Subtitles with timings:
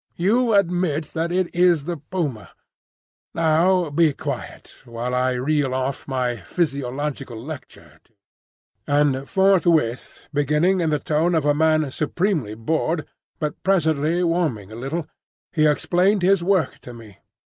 [0.15, 2.49] You admit that it is the puma.
[3.35, 8.17] Now be quiet, while I reel off my physiological lecture to you."
[8.91, 13.05] And forthwith, beginning in the tone of a man supremely bored,
[13.37, 15.07] but presently warming a little,
[15.51, 17.19] he explained his work to me.